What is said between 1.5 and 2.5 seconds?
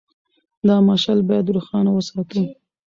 روښانه وساتو.